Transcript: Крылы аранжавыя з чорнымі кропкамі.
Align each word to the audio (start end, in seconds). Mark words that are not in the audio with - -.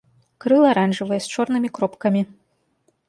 Крылы 0.45 0.67
аранжавыя 0.69 1.19
з 1.25 1.35
чорнымі 1.35 1.69
кропкамі. 1.77 2.21